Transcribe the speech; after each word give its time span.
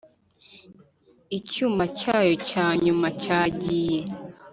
icyuma 1.37 1.83
cyayo 1.99 2.33
cya 2.49 2.65
nyuma 2.83 3.07
cyagiye 3.21 3.99